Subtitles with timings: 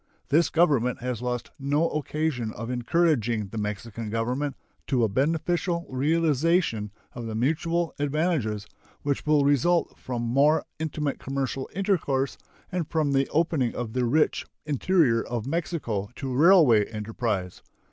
[0.29, 4.55] This Government has lost no occasion of encouraging the Mexican Government
[4.87, 8.65] to a beneficial realization of the mutual advantages
[9.03, 12.39] which will result from more intimate commercial intercourse
[12.71, 17.61] and from the opening of the rich interior of Mexico to railway enterprise.